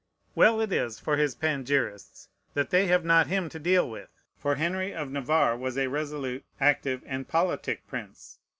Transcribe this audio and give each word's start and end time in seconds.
Well 0.33 0.59
it 0.61 0.73
is 0.73 0.99
for 0.99 1.15
his 1.17 1.35
panegyrists 1.35 2.27
that 2.55 2.71
they 2.71 2.87
have 2.87 3.05
not 3.05 3.27
him 3.27 3.49
to 3.49 3.59
deal 3.59 3.87
with! 3.87 4.09
For 4.35 4.55
Henry 4.55 4.95
of 4.95 5.11
Navarre 5.11 5.55
was 5.55 5.77
a 5.77 5.89
resolute, 5.89 6.43
active, 6.59 7.03
and 7.05 7.27
politic 7.27 7.85
prince. 7.87 8.39